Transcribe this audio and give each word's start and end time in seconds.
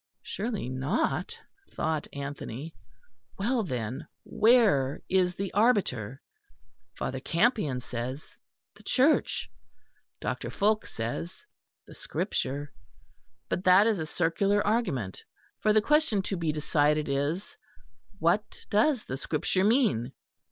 Surely 0.23 0.67
not, 0.67 1.37
thought 1.73 2.07
Anthony. 2.11 2.73
Well, 3.37 3.61
then, 3.61 4.07
where 4.23 5.03
is 5.09 5.35
the 5.35 5.53
arbiter? 5.53 6.23
Father 6.95 7.19
Campion 7.19 7.81
says, 7.81 8.35
The 8.77 8.81
Church; 8.81 9.51
Dr. 10.19 10.49
Fulke 10.49 10.87
says, 10.87 11.45
The 11.85 11.93
Scripture. 11.93 12.73
But 13.47 13.63
that 13.65 13.85
is 13.85 13.99
a 13.99 14.07
circular 14.07 14.65
argument, 14.65 15.23
for 15.59 15.71
the 15.71 15.83
question 15.83 16.23
to 16.23 16.35
be 16.35 16.51
decided 16.51 17.07
is: 17.07 17.55
What 18.17 18.65
does 18.71 19.05
the 19.05 19.17
Scripture 19.17 19.63
mean? 19.63 20.13